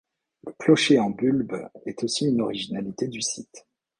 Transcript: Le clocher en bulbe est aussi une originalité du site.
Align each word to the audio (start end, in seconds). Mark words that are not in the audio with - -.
Le 0.47 0.51
clocher 0.53 0.97
en 0.97 1.11
bulbe 1.11 1.69
est 1.85 2.03
aussi 2.03 2.25
une 2.25 2.41
originalité 2.41 3.07
du 3.07 3.21
site. 3.21 3.67